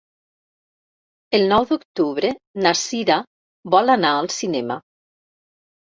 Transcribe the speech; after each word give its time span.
El 1.39 1.45
nou 1.51 1.67
d'octubre 1.73 2.33
na 2.65 2.73
Sira 2.81 3.21
vol 3.77 3.95
anar 3.97 4.15
al 4.23 4.31
cinema. 4.41 4.79